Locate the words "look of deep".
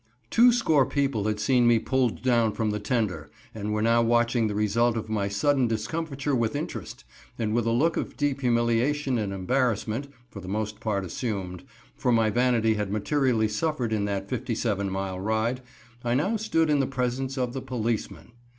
7.71-8.41